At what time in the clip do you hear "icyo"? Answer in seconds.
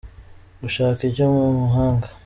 1.09-1.25